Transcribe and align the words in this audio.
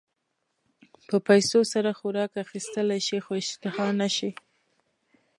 په 1.07 1.17
پیسو 1.27 1.59
سره 1.73 1.89
خوراک 1.99 2.31
اخيستلی 2.45 2.99
شې 3.07 3.17
خو 3.25 3.31
اشتها 3.41 3.87
نه 3.99 4.07
شې. 4.15 4.31